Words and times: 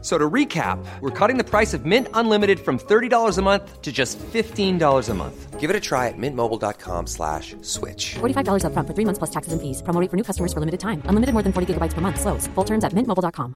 So 0.00 0.16
to 0.16 0.30
recap, 0.30 0.78
we're 1.00 1.10
cutting 1.10 1.38
the 1.38 1.44
price 1.44 1.74
of 1.74 1.84
Mint 1.84 2.06
Unlimited 2.14 2.60
from 2.60 2.78
$30 2.78 3.36
a 3.36 3.42
month 3.42 3.82
to 3.82 3.90
just 3.90 4.16
$15 4.18 5.08
a 5.08 5.14
month. 5.14 5.58
Give 5.58 5.70
it 5.70 5.74
a 5.74 5.80
try 5.80 6.06
at 6.06 6.14
mintmobile.com 6.16 7.08
slash 7.08 7.56
switch. 7.62 8.14
$45 8.20 8.62
upfront 8.62 8.86
for 8.86 8.94
three 8.94 9.04
months 9.04 9.18
plus 9.18 9.30
taxes 9.30 9.52
and 9.52 9.60
fees. 9.60 9.82
Promo 9.82 10.00
rate 10.00 10.08
for 10.08 10.16
new 10.16 10.22
customers 10.22 10.52
for 10.52 10.60
limited 10.60 10.78
time. 10.78 11.02
Unlimited 11.06 11.32
more 11.34 11.42
than 11.42 11.52
40 11.52 11.74
gigabytes 11.74 11.94
per 11.94 12.00
month. 12.00 12.20
Slows. 12.20 12.46
Full 12.54 12.64
terms 12.64 12.84
at 12.84 12.92
mintmobile.com. 12.92 13.54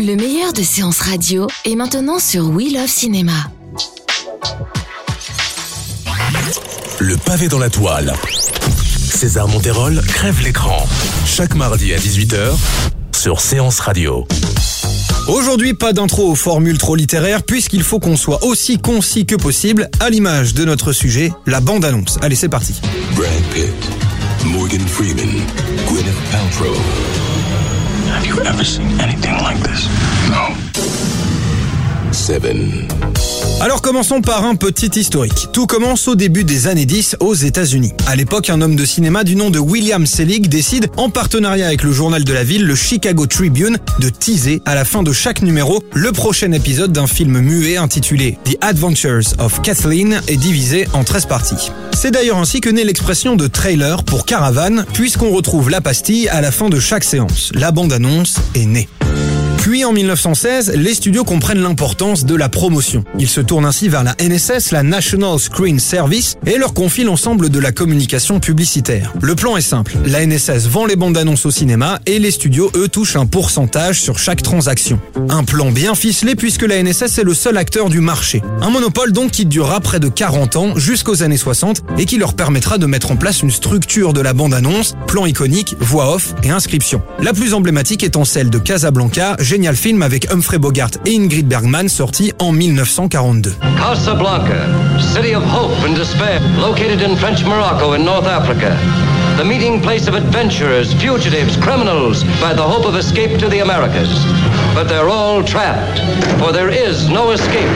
Le 0.00 0.16
meilleur 0.16 0.52
de 0.52 0.62
séances 0.62 1.00
radio 1.00 1.48
est 1.64 1.76
maintenant 1.76 2.18
sur 2.18 2.48
We 2.50 2.72
Love 2.72 2.88
Cinéma. 2.88 3.32
Le 7.00 7.16
pavé 7.16 7.48
dans 7.48 7.58
la 7.58 7.70
toile. 7.70 8.12
César 9.14 9.46
Monterol 9.46 10.02
crève 10.08 10.42
l'écran. 10.42 10.86
Chaque 11.24 11.54
mardi 11.54 11.94
à 11.94 11.98
18h 11.98 12.52
sur 13.12 13.40
Séance 13.40 13.78
Radio. 13.78 14.26
Aujourd'hui, 15.28 15.72
pas 15.72 15.92
d'intro 15.92 16.30
aux 16.30 16.34
formules 16.34 16.78
trop 16.78 16.96
littéraires 16.96 17.44
puisqu'il 17.44 17.82
faut 17.84 18.00
qu'on 18.00 18.16
soit 18.16 18.44
aussi 18.44 18.78
concis 18.78 19.24
que 19.24 19.36
possible 19.36 19.88
à 20.00 20.10
l'image 20.10 20.52
de 20.54 20.64
notre 20.64 20.92
sujet, 20.92 21.32
la 21.46 21.60
bande-annonce. 21.60 22.18
Allez, 22.22 22.34
c'est 22.34 22.48
parti. 22.48 22.80
Brad 23.14 23.30
Pitt, 23.54 23.72
Morgan 24.46 24.86
Freeman, 24.86 25.30
Gwyneth 25.86 26.30
Paltrow. 26.32 26.74
Have 28.12 28.26
you 28.26 28.40
ever 28.40 28.64
seen 28.64 29.00
anything 29.00 29.32
like 29.42 29.62
this? 29.62 29.88
No. 30.28 30.63
Alors 33.60 33.82
commençons 33.82 34.20
par 34.20 34.44
un 34.44 34.54
petit 34.54 35.00
historique. 35.00 35.48
Tout 35.52 35.66
commence 35.66 36.06
au 36.06 36.14
début 36.14 36.44
des 36.44 36.68
années 36.68 36.86
10 36.86 37.16
aux 37.18 37.34
États-Unis. 37.34 37.92
À 38.06 38.14
l'époque, 38.14 38.50
un 38.50 38.60
homme 38.60 38.76
de 38.76 38.84
cinéma 38.84 39.24
du 39.24 39.34
nom 39.34 39.50
de 39.50 39.58
William 39.58 40.06
Selig 40.06 40.48
décide, 40.48 40.90
en 40.96 41.10
partenariat 41.10 41.66
avec 41.66 41.82
le 41.82 41.90
journal 41.90 42.22
de 42.22 42.32
la 42.32 42.44
ville, 42.44 42.66
le 42.66 42.76
Chicago 42.76 43.26
Tribune, 43.26 43.78
de 43.98 44.10
teaser 44.10 44.62
à 44.64 44.76
la 44.76 44.84
fin 44.84 45.02
de 45.02 45.12
chaque 45.12 45.42
numéro 45.42 45.82
le 45.92 46.12
prochain 46.12 46.52
épisode 46.52 46.92
d'un 46.92 47.08
film 47.08 47.40
muet 47.40 47.78
intitulé 47.78 48.38
The 48.44 48.58
Adventures 48.60 49.34
of 49.38 49.60
Kathleen 49.62 50.20
et 50.28 50.36
divisé 50.36 50.86
en 50.92 51.02
13 51.02 51.26
parties. 51.26 51.72
C'est 51.92 52.12
d'ailleurs 52.12 52.38
ainsi 52.38 52.60
que 52.60 52.70
naît 52.70 52.84
l'expression 52.84 53.34
de 53.34 53.48
trailer 53.48 54.04
pour 54.04 54.24
caravane, 54.24 54.84
puisqu'on 54.92 55.30
retrouve 55.30 55.68
la 55.68 55.80
pastille 55.80 56.28
à 56.28 56.40
la 56.40 56.52
fin 56.52 56.68
de 56.68 56.78
chaque 56.78 57.04
séance. 57.04 57.50
La 57.54 57.72
bande-annonce 57.72 58.36
est 58.54 58.66
née. 58.66 58.88
Puis 59.64 59.82
en 59.86 59.94
1916, 59.94 60.74
les 60.76 60.92
studios 60.92 61.24
comprennent 61.24 61.62
l'importance 61.62 62.26
de 62.26 62.34
la 62.34 62.50
promotion. 62.50 63.02
Ils 63.18 63.30
se 63.30 63.40
tournent 63.40 63.64
ainsi 63.64 63.88
vers 63.88 64.04
la 64.04 64.14
NSS, 64.20 64.72
la 64.72 64.82
National 64.82 65.38
Screen 65.38 65.78
Service, 65.80 66.36
et 66.44 66.58
leur 66.58 66.74
confient 66.74 67.04
l'ensemble 67.04 67.48
de 67.48 67.58
la 67.58 67.72
communication 67.72 68.40
publicitaire. 68.40 69.14
Le 69.22 69.34
plan 69.34 69.56
est 69.56 69.62
simple. 69.62 69.96
La 70.04 70.26
NSS 70.26 70.66
vend 70.68 70.84
les 70.84 70.96
bandes 70.96 71.16
annonces 71.16 71.46
au 71.46 71.50
cinéma 71.50 71.98
et 72.04 72.18
les 72.18 72.30
studios, 72.30 72.70
eux, 72.76 72.88
touchent 72.88 73.16
un 73.16 73.24
pourcentage 73.24 74.02
sur 74.02 74.18
chaque 74.18 74.42
transaction. 74.42 75.00
Un 75.30 75.44
plan 75.44 75.70
bien 75.70 75.94
ficelé 75.94 76.34
puisque 76.34 76.64
la 76.64 76.82
NSS 76.82 77.16
est 77.20 77.24
le 77.24 77.32
seul 77.32 77.56
acteur 77.56 77.88
du 77.88 78.02
marché. 78.02 78.42
Un 78.60 78.68
monopole 78.68 79.12
donc 79.12 79.30
qui 79.30 79.46
durera 79.46 79.80
près 79.80 79.98
de 79.98 80.08
40 80.08 80.56
ans 80.56 80.76
jusqu'aux 80.76 81.22
années 81.22 81.38
60 81.38 81.84
et 81.96 82.04
qui 82.04 82.18
leur 82.18 82.34
permettra 82.34 82.76
de 82.76 82.84
mettre 82.84 83.12
en 83.12 83.16
place 83.16 83.40
une 83.40 83.50
structure 83.50 84.12
de 84.12 84.20
la 84.20 84.34
bande 84.34 84.52
annonce, 84.52 84.92
plan 85.06 85.24
iconique, 85.24 85.74
voix 85.80 86.14
off 86.14 86.34
et 86.42 86.50
inscription. 86.50 87.00
La 87.18 87.32
plus 87.32 87.54
emblématique 87.54 88.04
étant 88.04 88.26
celle 88.26 88.50
de 88.50 88.58
Casablanca, 88.58 89.36
génial 89.54 89.76
film 89.76 90.02
avec 90.02 90.26
Humphrey 90.32 90.58
Bogart 90.58 90.90
et 91.06 91.14
Ingrid 91.14 91.46
Bergman 91.46 91.88
sorti 91.88 92.32
en 92.40 92.50
1942. 92.50 93.54
Casablanca, 93.78 94.66
city 94.98 95.32
of 95.32 95.44
hope 95.44 95.72
and 95.86 95.94
despair, 95.94 96.40
located 96.58 97.00
in 97.00 97.14
French 97.14 97.44
Morocco 97.44 97.92
in 97.92 98.04
North 98.04 98.26
Africa. 98.26 98.76
The 99.36 99.44
meeting 99.44 99.80
place 99.80 100.08
of 100.08 100.16
adventurers, 100.16 100.92
fugitives, 100.94 101.56
criminals, 101.56 102.24
by 102.40 102.52
the 102.52 102.64
hope 102.64 102.84
of 102.84 102.96
escape 102.96 103.38
to 103.38 103.48
the 103.48 103.60
Americas. 103.60 104.10
But 104.74 104.88
they're 104.88 105.08
all 105.08 105.44
trapped, 105.44 106.00
for 106.40 106.50
there 106.50 106.70
is 106.70 107.08
no 107.08 107.30
escape. 107.30 107.70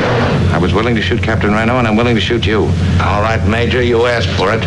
I 0.52 0.58
was 0.58 0.74
willing 0.74 0.96
to 0.96 1.00
shoot 1.00 1.22
Captain 1.22 1.52
Reno, 1.52 1.78
and 1.78 1.86
I'm 1.86 1.94
willing 1.94 2.16
to 2.16 2.20
shoot 2.20 2.44
you. 2.44 2.62
All 3.00 3.22
right, 3.22 3.40
Major, 3.46 3.84
you 3.84 4.06
asked 4.06 4.30
for 4.36 4.52
it. 4.52 4.64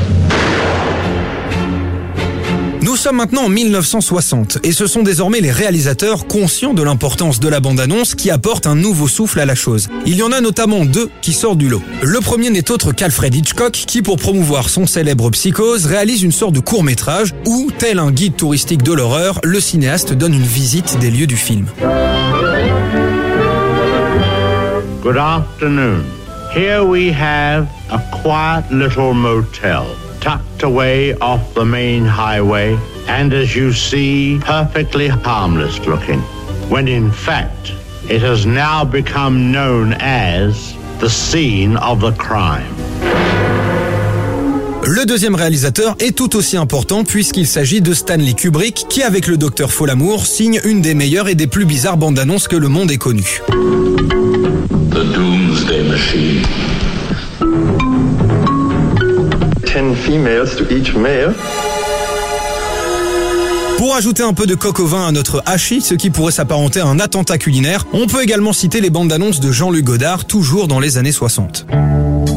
Nous 3.01 3.06
sommes 3.06 3.17
maintenant 3.17 3.45
en 3.45 3.50
1960 3.50 4.59
et 4.63 4.72
ce 4.72 4.85
sont 4.85 5.01
désormais 5.01 5.41
les 5.41 5.50
réalisateurs 5.50 6.28
conscients 6.28 6.75
de 6.75 6.84
l'importance 6.84 7.39
de 7.39 7.50
la 7.50 7.59
bande-annonce 7.59 8.13
qui 8.13 8.29
apportent 8.29 8.67
un 8.67 8.75
nouveau 8.75 9.07
souffle 9.07 9.39
à 9.39 9.47
la 9.47 9.56
chose. 9.56 9.88
Il 10.06 10.16
y 10.16 10.22
en 10.22 10.31
a 10.31 10.39
notamment 10.39 10.85
deux 10.85 11.09
qui 11.23 11.34
sortent 11.34 11.57
du 11.57 11.67
lot. 11.67 11.81
Le 12.03 12.19
premier 12.19 12.51
n'est 12.51 12.69
autre 12.69 12.91
qu'Alfred 12.91 13.34
Hitchcock 13.34 13.72
qui, 13.72 14.03
pour 14.03 14.17
promouvoir 14.17 14.69
son 14.69 14.85
célèbre 14.85 15.31
Psychose, 15.31 15.88
réalise 15.88 16.22
une 16.22 16.31
sorte 16.31 16.53
de 16.53 16.59
court-métrage 16.59 17.34
où, 17.47 17.72
tel 17.75 17.97
un 17.97 18.11
guide 18.11 18.35
touristique 18.35 18.84
de 18.84 18.94
l'horreur, 18.94 19.40
le 19.44 19.59
cinéaste 19.59 20.13
donne 20.13 20.35
une 20.35 20.44
visite 20.44 21.00
des 21.00 21.09
lieux 21.09 21.25
du 21.25 21.38
film. 21.38 21.66
Good 25.01 25.17
afternoon. 25.17 26.03
Here 26.53 26.84
we 26.84 27.11
have 27.11 27.66
a 27.90 28.00
quiet 28.22 28.69
little 28.69 29.16
motel 29.16 29.85
tucked 30.19 30.61
away 30.61 31.16
off 31.19 31.41
the 31.56 31.66
main 31.66 32.06
highway 32.06 32.78
and 33.07 33.34
as 33.34 33.56
you 33.56 33.73
see, 33.73 34.39
perfectly 34.39 35.07
harmless 35.07 35.79
looking. 35.85 36.22
When 36.69 36.88
in 36.88 37.12
fact, 37.12 37.73
it 38.09 38.22
has 38.22 38.45
now 38.45 38.84
become 38.84 39.51
known 39.51 39.94
as 40.00 40.75
the 41.00 41.09
scene 41.09 41.78
of 41.78 42.00
the 42.00 42.11
crime. 42.17 42.75
Le 44.84 45.06
deuxième 45.06 45.35
réalisateur 45.35 45.95
est 46.00 46.16
tout 46.16 46.35
aussi 46.35 46.57
important 46.57 47.03
puisqu'il 47.03 47.45
s'agit 47.47 47.81
de 47.81 47.94
Stanley 47.94 48.34
Kubrick 48.34 48.88
qui, 48.90 49.03
avec 49.03 49.28
le 49.28 49.38
docteur 49.38 49.72
Folamour, 49.72 50.25
signe 50.25 50.59
une 50.63 50.81
des 50.81 50.95
meilleures 50.95 51.29
et 51.29 51.35
des 51.35 51.47
plus 51.47 51.66
bizarres 51.66 51.97
bandes 51.97 52.19
annonces 52.19 52.47
que 52.47 52.56
le 52.56 52.67
monde 52.67 52.91
ait 52.91 52.97
connues. 52.97 53.41
The 54.90 55.03
Doomsday 55.13 55.84
Machine. 55.84 56.41
Ten 59.66 59.95
females 59.95 60.56
to 60.57 60.66
each 60.69 60.94
male. 60.95 61.35
Pour 63.81 63.95
ajouter 63.95 64.21
un 64.21 64.33
peu 64.33 64.45
de 64.45 64.53
coq 64.53 64.79
au 64.79 64.85
vin 64.85 65.07
à 65.07 65.11
notre 65.11 65.41
hachis, 65.47 65.81
ce 65.81 65.95
qui 65.95 66.11
pourrait 66.11 66.31
s'apparenter 66.31 66.81
à 66.81 66.85
un 66.85 66.99
attentat 66.99 67.39
culinaire, 67.39 67.87
on 67.93 68.05
peut 68.05 68.21
également 68.21 68.53
citer 68.53 68.79
les 68.79 68.91
bandes 68.91 69.11
annonces 69.11 69.39
de 69.39 69.51
Jean-Luc 69.51 69.85
Godard, 69.85 70.25
toujours 70.25 70.67
dans 70.67 70.79
les 70.79 70.99
années 70.99 71.11
60. 71.11 71.65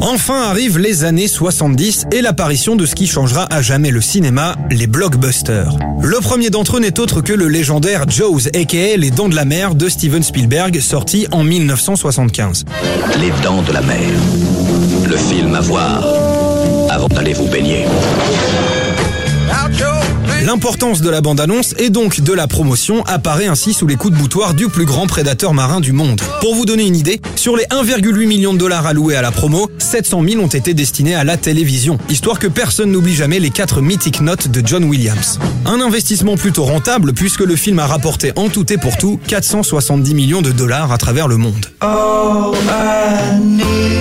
Enfin 0.01 0.41
arrivent 0.49 0.79
les 0.79 1.05
années 1.05 1.29
70 1.29 2.07
et 2.13 2.23
l'apparition 2.23 2.77
de 2.77 2.87
ce 2.87 2.95
qui 2.95 3.07
changera 3.07 3.45
à 3.53 3.61
jamais 3.61 3.91
le 3.91 4.01
cinéma, 4.01 4.57
les 4.71 4.87
blockbusters. 4.87 5.77
Le 6.01 6.19
premier 6.21 6.49
d'entre 6.49 6.79
eux 6.79 6.81
n'est 6.81 6.99
autre 6.99 7.21
que 7.21 7.35
le 7.35 7.49
légendaire 7.49 8.09
Jaws 8.09 8.49
aka 8.55 8.97
Les 8.97 9.11
Dents 9.11 9.29
de 9.29 9.37
la 9.37 9.45
Mer 9.45 9.75
de 9.75 9.91
Steven 9.91 10.23
Spielberg, 10.23 10.81
sorti 10.81 11.27
en 11.31 11.45
1975. 11.45 12.65
Les 13.21 13.33
Dents 13.43 13.61
de 13.61 13.73
la 13.75 13.83
Mer. 13.83 14.01
Le 15.07 15.17
film 15.19 15.55
à 15.55 15.61
voir 15.61 16.07
avant 16.89 17.09
d'aller 17.09 17.35
vous 17.35 17.49
baigner. 17.49 17.85
L'importance 20.45 21.01
de 21.01 21.11
la 21.11 21.21
bande-annonce 21.21 21.75
et 21.79 21.91
donc 21.91 22.21
de 22.21 22.33
la 22.33 22.47
promotion 22.47 23.03
apparaît 23.05 23.47
ainsi 23.47 23.73
sous 23.73 23.87
les 23.87 23.97
coups 23.97 24.15
de 24.15 24.19
boutoir 24.19 24.55
du 24.55 24.69
plus 24.69 24.85
grand 24.85 25.07
prédateur 25.07 25.55
marin 25.55 25.81
du 25.81 25.93
monde. 25.93 26.21
Pour 26.41 26.55
vous 26.55 26.65
donner 26.65 26.87
une 26.87 26.97
idée, 26.97 27.21
sur 27.35 27.57
les 27.57 27.65
1,8 27.65 28.27
million 28.27 28.53
de 28.53 28.59
dollars 28.59 28.87
alloués 28.87 29.17
à 29.17 29.23
la 29.23 29.31
promo, 29.31 29.71
700 29.79 30.23
000 30.29 30.43
ont 30.43 30.49
été 30.49 30.75
destinés 30.75 31.15
à 31.15 31.25
la 31.25 31.37
télévision, 31.37 31.99
histoire 32.09 32.39
que 32.39 32.47
personne 32.47 32.93
n'oublie 32.93 33.15
jamais 33.15 33.41
les 33.41 33.51
quatre 33.51 33.81
mythiques 33.81 34.21
notes 34.21 34.49
de 34.49 34.63
John 34.67 34.85
Williams. 34.85 35.39
Un 35.67 35.81
investissement 35.81 36.37
plutôt 36.37 36.65
rentable 36.65 37.13
puisque 37.13 37.41
le 37.41 37.57
film 37.57 37.79
a 37.79 37.87
rapporté 37.87 38.33
en 38.37 38.49
tout 38.49 38.71
et 38.73 38.79
pour 38.79 38.97
tout 38.97 39.19
470 39.27 40.15
millions 40.15 40.43
de 40.43 40.53
dollars 40.53 40.93
à 40.93 40.99
travers 40.99 41.29
le 41.29 41.37
monde. 41.37 41.67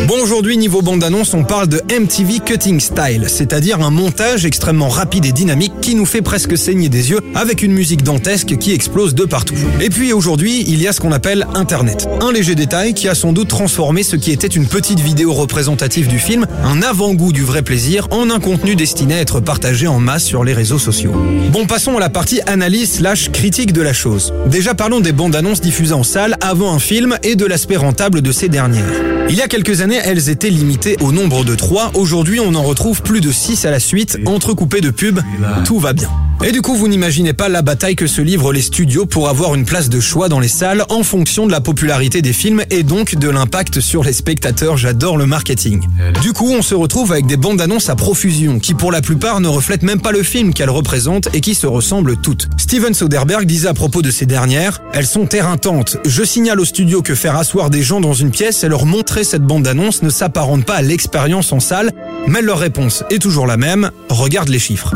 Bon 0.07 0.21
aujourd'hui 0.21 0.57
niveau 0.57 0.81
bande-annonce 0.81 1.33
on 1.33 1.43
parle 1.43 1.67
de 1.67 1.81
MTV 1.89 2.39
Cutting 2.45 2.79
Style, 2.79 3.25
c'est-à-dire 3.27 3.81
un 3.81 3.89
montage 3.89 4.45
extrêmement 4.45 4.89
rapide 4.89 5.25
et 5.25 5.31
dynamique 5.31 5.73
qui 5.81 5.95
nous 5.95 6.05
fait 6.05 6.12
presque 6.21 6.57
saigner 6.57 6.89
des 6.89 7.11
yeux 7.11 7.19
avec 7.35 7.63
une 7.63 7.73
musique 7.73 8.03
dantesque 8.03 8.57
qui 8.57 8.73
explose 8.73 9.15
de 9.15 9.25
partout. 9.25 9.55
Et 9.81 9.89
puis 9.89 10.13
aujourd'hui, 10.13 10.63
il 10.67 10.81
y 10.81 10.87
a 10.87 10.93
ce 10.93 11.01
qu'on 11.01 11.11
appelle 11.11 11.47
Internet. 11.53 12.07
Un 12.21 12.31
léger 12.31 12.55
détail 12.55 12.93
qui 12.93 13.07
a 13.07 13.15
sans 13.15 13.33
doute 13.33 13.47
transformé 13.47 14.03
ce 14.03 14.15
qui 14.15 14.31
était 14.31 14.47
une 14.47 14.67
petite 14.67 14.99
vidéo 14.99 15.33
représentative 15.33 16.07
du 16.07 16.19
film, 16.19 16.45
un 16.63 16.81
avant-goût 16.81 17.33
du 17.33 17.43
vrai 17.43 17.61
plaisir, 17.61 18.07
en 18.11 18.29
un 18.29 18.39
contenu 18.39 18.75
destiné 18.75 19.15
à 19.15 19.21
être 19.21 19.39
partagé 19.39 19.87
en 19.87 19.99
masse 19.99 20.23
sur 20.23 20.43
les 20.43 20.53
réseaux 20.53 20.79
sociaux. 20.79 21.13
Bon, 21.51 21.65
passons 21.65 21.97
à 21.97 21.99
la 21.99 22.09
partie 22.09 22.41
analyse 22.45 22.93
slash 22.93 23.31
critique 23.31 23.73
de 23.73 23.81
la 23.81 23.93
chose. 23.93 24.33
Déjà 24.47 24.73
parlons 24.73 24.99
des 24.99 25.11
bandes 25.11 25.35
annonces 25.35 25.61
diffusées 25.61 25.93
en 25.93 26.03
salle 26.03 26.35
avant 26.41 26.73
un 26.73 26.79
film 26.79 27.17
et 27.23 27.35
de 27.35 27.45
l'aspect 27.45 27.77
rentable 27.77 28.21
de 28.21 28.31
ces 28.31 28.49
dernières. 28.49 29.12
Il 29.33 29.39
y 29.39 29.41
a 29.41 29.47
quelques 29.47 29.81
années, 29.81 29.99
elles 30.03 30.29
étaient 30.29 30.51
limitées 30.51 30.95
au 31.01 31.11
nombre 31.11 31.43
de 31.43 31.55
3. 31.55 31.93
Aujourd'hui, 31.95 32.39
on 32.39 32.53
en 32.53 32.61
retrouve 32.61 33.01
plus 33.01 33.19
de 33.19 33.31
6 33.31 33.65
à 33.65 33.71
la 33.71 33.79
suite, 33.79 34.19
entrecoupées 34.27 34.79
de 34.79 34.91
pubs. 34.91 35.21
Tout 35.65 35.79
va 35.79 35.93
bien. 35.93 36.11
Et 36.45 36.51
du 36.51 36.61
coup, 36.61 36.75
vous 36.75 36.89
n'imaginez 36.89 37.31
pas 37.31 37.47
la 37.47 37.61
bataille 37.61 37.95
que 37.95 38.05
se 38.05 38.19
livrent 38.19 38.51
les 38.51 38.61
studios 38.61 39.05
pour 39.05 39.29
avoir 39.29 39.55
une 39.55 39.63
place 39.63 39.87
de 39.87 40.01
choix 40.01 40.27
dans 40.27 40.41
les 40.41 40.49
salles 40.49 40.83
en 40.89 41.01
fonction 41.01 41.47
de 41.47 41.53
la 41.53 41.61
popularité 41.61 42.21
des 42.21 42.33
films 42.33 42.63
et 42.69 42.83
donc 42.83 43.15
de 43.15 43.29
l'impact 43.29 43.79
sur 43.79 44.03
les 44.03 44.11
spectateurs. 44.11 44.75
J'adore 44.75 45.15
le 45.15 45.25
marketing. 45.25 45.87
Du 46.21 46.33
coup, 46.33 46.51
on 46.51 46.61
se 46.61 46.75
retrouve 46.75 47.13
avec 47.13 47.27
des 47.27 47.37
bandes 47.37 47.61
annonces 47.61 47.89
à 47.89 47.95
profusion 47.95 48.59
qui 48.59 48.73
pour 48.73 48.91
la 48.91 49.01
plupart 49.01 49.39
ne 49.39 49.47
reflètent 49.47 49.83
même 49.83 50.01
pas 50.01 50.11
le 50.11 50.21
film 50.21 50.53
qu'elles 50.53 50.69
représentent 50.69 51.29
et 51.33 51.39
qui 51.39 51.55
se 51.55 51.65
ressemblent 51.65 52.17
toutes. 52.17 52.49
Steven 52.57 52.93
Soderbergh 52.93 53.45
disait 53.45 53.69
à 53.69 53.73
propos 53.73 54.01
de 54.01 54.11
ces 54.11 54.25
dernières, 54.25 54.81
elles 54.91 55.07
sont 55.07 55.29
éreintantes. 55.29 55.95
Je 56.05 56.25
signale 56.25 56.59
au 56.59 56.65
studio 56.65 57.01
que 57.01 57.15
faire 57.15 57.37
asseoir 57.37 57.69
des 57.69 57.83
gens 57.83 58.01
dans 58.01 58.13
une 58.13 58.31
pièce 58.31 58.65
et 58.65 58.67
leur 58.67 58.85
montrer 58.85 59.23
cette 59.23 59.43
bande 59.43 59.65
annonce 59.65 60.03
ne 60.03 60.09
s'apparente 60.09 60.65
pas 60.65 60.75
à 60.75 60.81
l'expérience 60.81 61.53
en 61.53 61.61
salle, 61.61 61.91
mais 62.27 62.41
leur 62.41 62.59
réponse 62.59 63.05
est 63.09 63.21
toujours 63.21 63.47
la 63.47 63.55
même, 63.55 63.91
regarde 64.09 64.49
les 64.49 64.59
chiffres. 64.59 64.93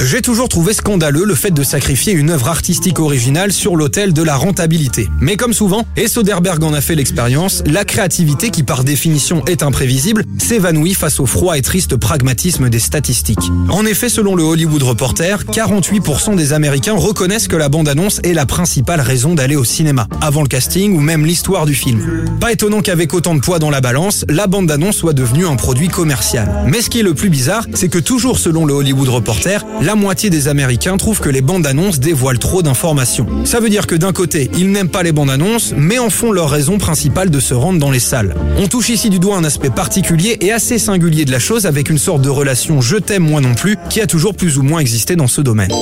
J'ai 0.00 0.22
toujours 0.22 0.48
trouvé 0.48 0.74
scandaleux 0.74 1.24
le 1.24 1.34
fait 1.34 1.50
de 1.50 1.64
sacrifier 1.64 2.12
une 2.12 2.30
œuvre 2.30 2.48
artistique 2.48 3.00
originale 3.00 3.52
sur 3.52 3.74
l'autel 3.74 4.12
de 4.12 4.22
la 4.22 4.36
rentabilité. 4.36 5.08
Mais 5.20 5.36
comme 5.36 5.52
souvent, 5.52 5.84
et 5.96 6.06
Soderbergh 6.06 6.62
en 6.62 6.72
a 6.72 6.80
fait 6.80 6.94
l'expérience, 6.94 7.64
la 7.66 7.84
créativité 7.84 8.50
qui 8.50 8.62
par 8.62 8.84
définition 8.84 9.44
est 9.46 9.64
imprévisible 9.64 10.24
s'évanouit 10.38 10.94
face 10.94 11.18
au 11.18 11.26
froid 11.26 11.58
et 11.58 11.62
triste 11.62 11.96
pragmatisme 11.96 12.68
des 12.68 12.78
statistiques. 12.78 13.50
En 13.68 13.84
effet, 13.86 14.08
selon 14.08 14.36
le 14.36 14.44
Hollywood 14.44 14.84
Reporter, 14.84 15.42
48% 15.42 16.36
des 16.36 16.52
Américains 16.52 16.94
reconnaissent 16.94 17.48
que 17.48 17.56
la 17.56 17.68
bande-annonce 17.68 18.20
est 18.22 18.34
la 18.34 18.46
principale 18.46 19.00
raison 19.00 19.34
d'aller 19.34 19.56
au 19.56 19.64
cinéma, 19.64 20.06
avant 20.20 20.42
le 20.42 20.48
casting 20.48 20.96
ou 20.96 21.00
même 21.00 21.26
l'histoire 21.26 21.66
du 21.66 21.74
film. 21.74 22.00
Pas 22.40 22.52
étonnant 22.52 22.82
qu'avec 22.82 23.12
autant 23.14 23.34
de 23.34 23.40
poids 23.40 23.58
dans 23.58 23.70
la 23.70 23.80
balance, 23.80 24.24
la 24.28 24.46
bande-annonce 24.46 24.96
soit 24.96 25.12
devenue 25.12 25.46
un 25.46 25.56
produit 25.56 25.88
commercial. 25.88 26.48
Mais 26.66 26.82
ce 26.82 26.88
qui 26.88 27.00
est 27.00 27.02
le 27.02 27.14
plus 27.14 27.30
bizarre, 27.30 27.66
c'est 27.74 27.88
que 27.88 27.98
toujours 27.98 28.38
selon 28.38 28.64
le 28.64 28.74
Hollywood 28.74 29.08
Reporter, 29.08 29.64
la 29.88 29.94
moitié 29.94 30.28
des 30.28 30.48
Américains 30.48 30.98
trouvent 30.98 31.20
que 31.20 31.30
les 31.30 31.40
bandes 31.40 31.66
annonces 31.66 31.98
dévoilent 31.98 32.38
trop 32.38 32.60
d'informations. 32.60 33.26
Ça 33.46 33.58
veut 33.58 33.70
dire 33.70 33.86
que 33.86 33.94
d'un 33.94 34.12
côté, 34.12 34.50
ils 34.58 34.70
n'aiment 34.70 34.90
pas 34.90 35.02
les 35.02 35.12
bandes 35.12 35.30
annonces, 35.30 35.72
mais 35.74 35.98
en 35.98 36.10
font 36.10 36.30
leur 36.30 36.50
raison 36.50 36.76
principale 36.76 37.30
de 37.30 37.40
se 37.40 37.54
rendre 37.54 37.78
dans 37.78 37.90
les 37.90 37.98
salles. 37.98 38.34
On 38.58 38.68
touche 38.68 38.90
ici 38.90 39.08
du 39.08 39.18
doigt 39.18 39.38
un 39.38 39.44
aspect 39.44 39.70
particulier 39.70 40.36
et 40.42 40.52
assez 40.52 40.78
singulier 40.78 41.24
de 41.24 41.30
la 41.30 41.38
chose 41.38 41.64
avec 41.64 41.88
une 41.88 41.96
sorte 41.96 42.20
de 42.20 42.28
relation 42.28 42.82
je 42.82 42.96
t'aime 42.96 43.22
moi 43.22 43.40
non 43.40 43.54
plus 43.54 43.78
qui 43.88 44.02
a 44.02 44.06
toujours 44.06 44.34
plus 44.34 44.58
ou 44.58 44.62
moins 44.62 44.80
existé 44.80 45.16
dans 45.16 45.26
ce 45.26 45.40
domaine. 45.40 45.72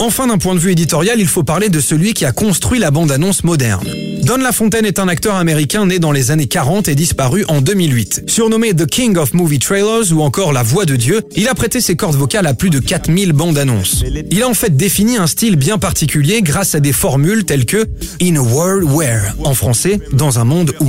Enfin, 0.00 0.28
d'un 0.28 0.38
point 0.38 0.54
de 0.54 0.60
vue 0.60 0.70
éditorial, 0.70 1.18
il 1.18 1.26
faut 1.26 1.42
parler 1.42 1.68
de 1.68 1.80
celui 1.80 2.14
qui 2.14 2.24
a 2.24 2.30
construit 2.30 2.78
la 2.78 2.92
bande-annonce 2.92 3.42
moderne. 3.42 3.88
Don 4.22 4.36
LaFontaine 4.38 4.84
est 4.84 4.98
un 4.98 5.08
acteur 5.08 5.36
américain 5.36 5.86
né 5.86 5.98
dans 5.98 6.12
les 6.12 6.30
années 6.30 6.46
40 6.46 6.88
et 6.88 6.94
disparu 6.94 7.44
en 7.48 7.60
2008. 7.60 8.24
Surnommé 8.26 8.74
The 8.74 8.86
King 8.86 9.16
of 9.16 9.34
Movie 9.34 9.58
Trailers 9.58 10.12
ou 10.12 10.22
encore 10.22 10.52
La 10.52 10.62
Voix 10.62 10.84
de 10.84 10.96
Dieu, 10.96 11.22
il 11.36 11.48
a 11.48 11.54
prêté 11.54 11.80
ses 11.80 11.96
cordes 11.96 12.16
vocales 12.16 12.46
à 12.46 12.54
plus 12.54 12.70
de 12.70 12.78
4000 12.78 13.32
bandes 13.32 13.58
annonces. 13.58 14.04
Il 14.30 14.42
a 14.42 14.48
en 14.48 14.54
fait 14.54 14.76
défini 14.76 15.16
un 15.16 15.26
style 15.26 15.56
bien 15.56 15.78
particulier 15.78 16.42
grâce 16.42 16.74
à 16.74 16.80
des 16.80 16.92
formules 16.92 17.44
telles 17.44 17.66
que 17.66 17.86
In 18.20 18.36
a 18.36 18.40
World 18.40 18.84
Where, 18.90 19.34
en 19.44 19.54
français, 19.54 20.00
dans 20.12 20.38
un 20.38 20.44
monde 20.44 20.74
où. 20.80 20.86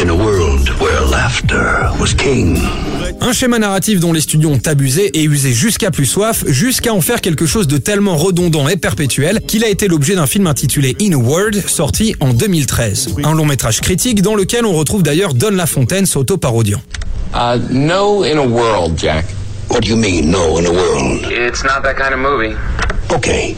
In 0.00 0.08
a 0.08 0.14
world 0.14 0.70
where 0.80 1.00
laughter 1.10 1.90
was 2.00 2.14
king. 2.14 2.58
Un 3.20 3.32
schéma 3.32 3.58
narratif 3.58 4.00
dont 4.00 4.12
les 4.12 4.20
studios 4.20 4.50
ont 4.50 4.60
abusé 4.66 5.06
et 5.18 5.24
usé 5.24 5.52
jusqu'à 5.52 5.90
plus 5.90 6.06
soif, 6.06 6.44
jusqu'à 6.46 6.92
en 6.92 7.00
faire 7.00 7.20
quelque 7.20 7.46
chose 7.46 7.66
de 7.66 7.78
tellement 7.78 8.16
redondant 8.16 8.68
et 8.68 8.76
perpétuel 8.76 9.40
qu'il 9.46 9.64
a 9.64 9.68
été 9.68 9.88
l'objet 9.88 10.14
d'un 10.14 10.26
film 10.26 10.46
intitulé 10.46 10.96
In 11.00 11.12
a 11.12 11.16
World, 11.16 11.62
sorti 11.68 12.14
en 12.20 12.32
2013. 12.32 13.16
Un 13.24 13.34
long 13.34 13.44
métrage 13.44 13.80
critique 13.80 14.22
dans 14.22 14.34
lequel 14.34 14.64
on 14.64 14.72
retrouve 14.72 15.02
d'ailleurs 15.02 15.34
Don 15.34 15.50
LaFontaine 15.50 16.06
s'auto-parodiant. 16.06 16.82
Uh, 17.34 17.58
no 17.70 18.24
in 18.24 18.38
a 18.38 18.46
world, 18.46 18.98
Jack. 18.98 19.24
What 19.70 19.80
do 19.80 19.88
you 19.88 19.96
mean, 19.96 20.30
no 20.30 20.58
in 20.58 20.66
a 20.66 20.70
world? 20.70 21.22
It's 21.30 21.62
not 21.64 21.82
that 21.82 21.94
kind 21.96 22.12
of 22.12 22.18
movie. 22.18 22.54
Okay. 23.14 23.56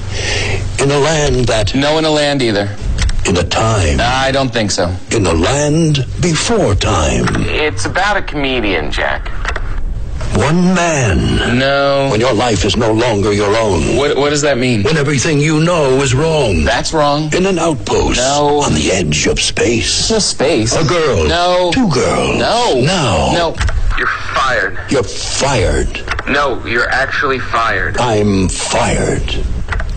In 0.82 0.90
a 0.90 0.98
land 0.98 1.46
that. 1.46 1.74
No 1.74 1.98
in 1.98 2.04
a 2.04 2.10
land 2.10 2.40
either. 2.42 2.68
In 3.26 3.36
a 3.38 3.42
time. 3.42 3.98
I 4.00 4.30
don't 4.32 4.52
think 4.52 4.70
so. 4.70 4.94
In 5.10 5.26
a 5.26 5.32
land 5.32 6.04
before 6.20 6.74
time. 6.74 7.24
It's 7.46 7.86
about 7.86 8.18
a 8.18 8.22
comedian, 8.22 8.90
Jack. 8.90 9.30
One 10.36 10.74
man. 10.74 11.58
No. 11.58 12.08
When 12.10 12.20
your 12.20 12.34
life 12.34 12.64
is 12.64 12.76
no 12.76 12.92
longer 12.92 13.32
your 13.32 13.56
own. 13.56 13.96
What, 13.96 14.16
what 14.16 14.30
does 14.30 14.42
that 14.42 14.58
mean? 14.58 14.82
When 14.82 14.96
everything 14.96 15.40
you 15.40 15.60
know 15.60 16.02
is 16.02 16.14
wrong. 16.14 16.64
That's 16.64 16.92
wrong. 16.92 17.32
In 17.32 17.46
an 17.46 17.58
outpost. 17.58 18.18
No. 18.18 18.60
On 18.62 18.74
the 18.74 18.90
edge 18.92 19.26
of 19.26 19.40
space. 19.40 20.10
No 20.10 20.18
space. 20.18 20.74
A 20.76 20.86
girl. 20.86 21.26
No. 21.26 21.70
Two 21.72 21.88
girls. 21.88 22.38
No. 22.38 22.74
No. 22.80 23.32
No. 23.32 23.56
You're 23.96 24.06
fired. 24.34 24.78
You're 24.90 25.04
fired. 25.04 26.02
No, 26.28 26.64
you're 26.66 26.88
actually 26.90 27.38
fired. 27.38 27.96
I'm 27.98 28.48
fired. 28.48 29.26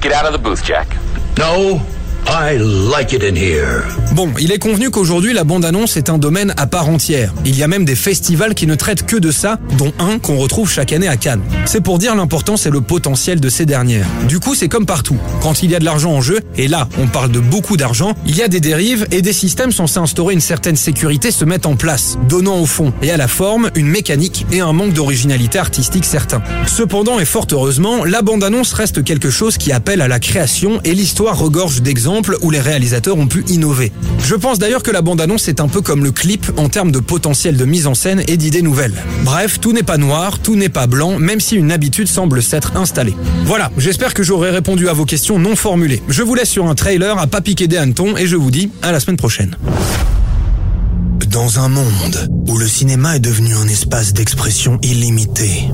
Get 0.01 0.11
out 0.11 0.25
of 0.25 0.33
the 0.33 0.39
booth, 0.39 0.63
Jack. 0.63 0.95
No. 1.37 1.85
I 2.29 2.57
like 2.57 3.13
it 3.13 3.23
in 3.23 3.35
here. 3.35 4.06
Bon, 4.13 4.31
il 4.39 4.51
est 4.51 4.57
convenu 4.57 4.89
qu'aujourd'hui 4.89 5.33
la 5.33 5.43
bande-annonce 5.43 5.95
est 5.95 6.09
un 6.09 6.17
domaine 6.17 6.53
à 6.57 6.65
part 6.65 6.89
entière. 6.89 7.33
Il 7.45 7.55
y 7.57 7.61
a 7.61 7.67
même 7.67 7.85
des 7.85 7.95
festivals 7.95 8.55
qui 8.55 8.65
ne 8.65 8.73
traitent 8.73 9.05
que 9.05 9.17
de 9.17 9.31
ça, 9.31 9.59
dont 9.77 9.93
un 9.99 10.17
qu'on 10.17 10.37
retrouve 10.37 10.71
chaque 10.71 10.91
année 10.91 11.07
à 11.07 11.17
Cannes. 11.17 11.41
C'est 11.65 11.81
pour 11.81 11.99
dire 11.99 12.15
l'importance 12.15 12.65
et 12.65 12.69
le 12.69 12.81
potentiel 12.81 13.39
de 13.39 13.49
ces 13.49 13.65
dernières. 13.65 14.07
Du 14.27 14.39
coup, 14.39 14.55
c'est 14.55 14.69
comme 14.69 14.85
partout. 14.85 15.17
Quand 15.41 15.61
il 15.61 15.69
y 15.69 15.75
a 15.75 15.79
de 15.79 15.85
l'argent 15.85 16.13
en 16.13 16.21
jeu, 16.21 16.39
et 16.55 16.67
là, 16.67 16.89
on 16.99 17.07
parle 17.07 17.31
de 17.31 17.39
beaucoup 17.39 17.77
d'argent, 17.77 18.13
il 18.25 18.35
y 18.35 18.41
a 18.41 18.47
des 18.47 18.59
dérives 18.59 19.05
et 19.11 19.21
des 19.21 19.33
systèmes 19.33 19.71
censés 19.71 19.99
instaurer 19.99 20.33
une 20.33 20.41
certaine 20.41 20.77
sécurité 20.77 21.29
se 21.29 21.45
mettent 21.45 21.67
en 21.67 21.75
place, 21.75 22.17
donnant 22.27 22.59
au 22.59 22.65
fond 22.65 22.93
et 23.03 23.11
à 23.11 23.17
la 23.17 23.27
forme 23.27 23.69
une 23.75 23.87
mécanique 23.87 24.47
et 24.51 24.61
un 24.61 24.73
manque 24.73 24.93
d'originalité 24.93 25.59
artistique 25.59 26.05
certain. 26.05 26.41
Cependant, 26.65 27.19
et 27.19 27.25
fort 27.25 27.47
heureusement, 27.51 28.03
la 28.03 28.21
bande-annonce 28.21 28.73
reste 28.73 29.03
quelque 29.03 29.29
chose 29.29 29.57
qui 29.57 29.71
appelle 29.71 30.01
à 30.01 30.07
la 30.07 30.19
création 30.19 30.79
et 30.83 30.93
l'histoire 30.93 31.37
regorge 31.37 31.81
d'exemples 31.81 32.37
où 32.41 32.49
les 32.49 32.61
réalisateurs 32.61 33.17
ont 33.17 33.27
pu 33.27 33.43
innover. 33.47 33.91
Je 34.23 34.35
pense 34.35 34.59
d'ailleurs 34.59 34.83
que 34.83 34.91
la 34.91 35.01
bande-annonce 35.01 35.47
est 35.47 35.61
un 35.61 35.67
peu 35.67 35.81
comme 35.81 36.03
le 36.03 36.11
clip 36.11 36.51
en 36.57 36.67
termes 36.69 36.91
de 36.91 36.99
potentiel 36.99 37.55
de 37.55 37.65
mise 37.65 37.87
en 37.87 37.93
scène 37.93 38.23
et 38.27 38.35
d'idées 38.35 38.61
nouvelles. 38.61 38.95
Bref, 39.23 39.59
tout 39.59 39.71
n'est 39.71 39.83
pas 39.83 39.97
noir, 39.97 40.39
tout 40.39 40.55
n'est 40.55 40.69
pas 40.69 40.85
blanc, 40.87 41.17
même 41.17 41.39
si 41.39 41.55
une 41.55 41.71
habitude 41.71 42.07
semble 42.07 42.43
s'être 42.43 42.75
installée. 42.75 43.15
Voilà, 43.45 43.71
j'espère 43.77 44.13
que 44.13 44.23
j'aurai 44.23 44.49
répondu 44.49 44.89
à 44.89 44.93
vos 44.93 45.05
questions 45.05 45.39
non 45.39 45.55
formulées. 45.55 46.01
Je 46.09 46.23
vous 46.23 46.35
laisse 46.35 46.49
sur 46.49 46.67
un 46.67 46.75
trailer 46.75 47.17
à 47.17 47.27
pas 47.27 47.41
piquer 47.41 47.67
des 47.67 47.77
hannetons 47.77 48.17
et 48.17 48.27
je 48.27 48.35
vous 48.35 48.51
dis 48.51 48.69
à 48.81 48.91
la 48.91 48.99
semaine 48.99 49.17
prochaine. 49.17 49.55
Dans 51.27 51.59
un 51.59 51.69
monde 51.69 52.29
où 52.47 52.57
le 52.57 52.67
cinéma 52.67 53.15
est 53.17 53.19
devenu 53.19 53.53
un 53.55 53.67
espace 53.67 54.13
d'expression 54.13 54.79
illimité. 54.81 55.69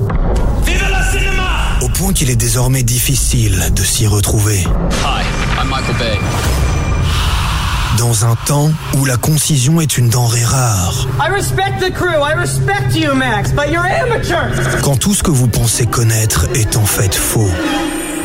Vive 0.66 0.82
le 0.82 1.18
cinéma 1.18 1.78
Au 1.80 1.88
point 1.88 2.12
qu'il 2.12 2.28
est 2.28 2.36
désormais 2.36 2.82
difficile 2.82 3.72
de 3.74 3.82
s'y 3.82 4.06
retrouver. 4.06 4.58
Hi, 4.58 5.24
I'm 5.60 5.68
Michael 5.68 5.96
Bay. 5.98 6.18
Dans 7.98 8.24
un 8.24 8.34
temps 8.46 8.70
où 8.94 9.04
la 9.04 9.16
concision 9.16 9.80
est 9.80 9.96
une 9.98 10.08
denrée 10.08 10.44
rare. 10.44 11.06
I 11.20 11.30
respect 11.30 11.78
the 11.80 11.92
crew, 11.92 12.22
I 12.22 12.34
respect 12.34 12.94
you, 12.94 13.14
Max, 13.14 13.52
but 13.52 13.70
you're 13.70 13.84
amateurs. 13.84 14.50
Quand 14.82 14.96
tout 14.96 15.14
ce 15.14 15.22
que 15.22 15.30
vous 15.30 15.46
pensez 15.46 15.86
connaître 15.86 16.46
est 16.54 16.76
en 16.76 16.84
fait 16.84 17.14
faux. 17.14 17.50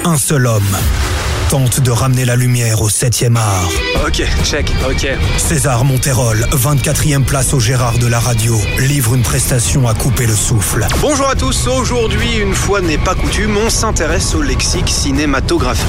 Un 0.05 0.17
seul 0.17 0.47
homme 0.47 0.75
tente 1.49 1.79
de 1.79 1.89
ramener 1.89 2.25
la 2.25 2.35
lumière 2.35 2.79
au 2.83 2.89
7e 2.89 3.35
art. 3.35 3.71
Ok, 4.05 4.23
check, 4.43 4.71
ok. 4.87 5.07
César 5.37 5.83
Monterol, 5.83 6.47
24e 6.51 7.23
place 7.23 7.55
au 7.55 7.59
Gérard 7.59 7.97
de 7.97 8.05
la 8.05 8.19
radio, 8.19 8.55
livre 8.77 9.15
une 9.15 9.23
prestation 9.23 9.87
à 9.87 9.95
couper 9.95 10.27
le 10.27 10.35
souffle. 10.35 10.85
Bonjour 11.01 11.27
à 11.27 11.33
tous, 11.33 11.67
aujourd'hui, 11.67 12.37
une 12.37 12.53
fois 12.53 12.81
n'est 12.81 12.99
pas 12.99 13.15
coutume, 13.15 13.57
on 13.57 13.71
s'intéresse 13.71 14.35
au 14.35 14.43
lexique 14.43 14.89
cinématographique. 14.89 15.87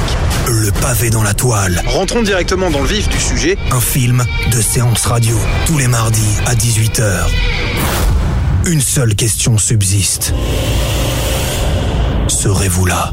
Le 0.48 0.70
pavé 0.72 1.10
dans 1.10 1.22
la 1.22 1.34
toile. 1.34 1.82
Rentrons 1.86 2.22
directement 2.22 2.70
dans 2.70 2.80
le 2.80 2.88
vif 2.88 3.10
du 3.10 3.20
sujet. 3.20 3.58
Un 3.70 3.80
film 3.80 4.24
de 4.50 4.62
séance 4.62 5.04
radio, 5.04 5.36
tous 5.66 5.76
les 5.76 5.88
mardis 5.88 6.36
à 6.46 6.54
18h. 6.54 7.26
Une 8.64 8.80
seule 8.80 9.14
question 9.14 9.58
subsiste. 9.58 10.32
Serez-vous 12.28 12.86
là? 12.86 13.12